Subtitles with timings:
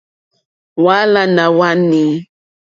[0.81, 2.03] Hwálánà hwá nǐ.